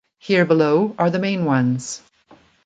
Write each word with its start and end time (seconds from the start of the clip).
Here 0.17 0.45
below 0.45 0.95
are 0.97 1.11
the 1.11 1.19
main 1.19 1.45
ones. 1.45 2.01